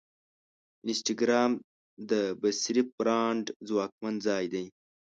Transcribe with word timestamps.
انسټاګرام 0.85 1.51
د 2.09 2.11
بصري 2.41 2.81
برانډ 2.97 3.45
ځواکمن 3.67 4.13
ځای 4.27 4.45
دی. 4.53 4.65